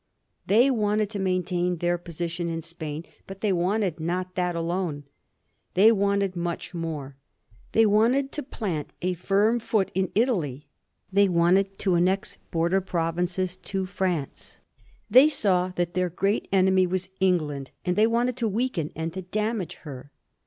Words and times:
They 0.47 0.71
wanted 0.71 1.11
to 1.11 1.19
maintain 1.19 1.77
their 1.77 1.99
posi. 1.99 2.27
tion 2.27 2.49
in 2.49 2.63
Spain; 2.63 3.05
but 3.27 3.41
they 3.41 3.53
wanted 3.53 3.99
not 3.99 4.33
that 4.33 4.55
alone. 4.55 5.03
They 5.75 5.91
wanted 5.91 6.35
much 6.35 6.73
more. 6.73 7.17
They 7.73 7.85
wanted 7.85 8.31
to 8.31 8.41
plant 8.41 8.93
a 9.03 9.13
firm 9.13 9.59
foot 9.59 9.91
in 9.93 10.11
Italy; 10.15 10.65
they 11.13 11.29
wanted 11.29 11.77
to 11.77 11.95
annex 11.95 12.39
border 12.49 12.81
provinces 12.81 13.55
to 13.57 13.85
France; 13.85 14.59
they 15.07 15.29
saw 15.29 15.67
that 15.75 15.93
their 15.93 16.09
great 16.09 16.47
enemy 16.51 16.87
was 16.87 17.07
England, 17.19 17.69
and 17.85 17.95
they 17.95 18.07
wanted 18.07 18.35
to 18.37 18.47
weaken 18.47 18.91
and 18.95 19.13
to 19.13 19.21
damage 19.21 19.75
her. 19.83 20.11